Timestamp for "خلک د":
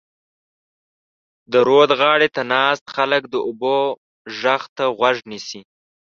2.95-3.35